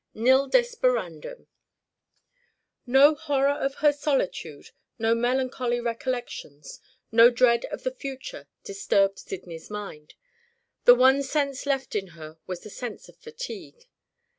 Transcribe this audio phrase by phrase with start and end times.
[0.15, 1.45] Nil Desperandum.
[2.87, 6.79] No horror of her solitude, no melancholy recollections,
[7.11, 10.15] no dread of the future disturbed Sydney's mind.
[10.85, 13.85] The one sense left in her was the sense of fatigue.